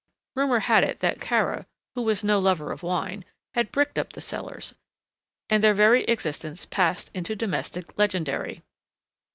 [0.35, 4.19] Rumour had it that Kara, who was no lover of wine, had bricked up the
[4.19, 4.73] cellars,
[5.47, 8.63] and their very existence passed into domestic legendary.